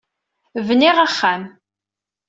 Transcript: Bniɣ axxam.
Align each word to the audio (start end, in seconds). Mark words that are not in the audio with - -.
Bniɣ 0.67 0.97
axxam. 1.05 1.43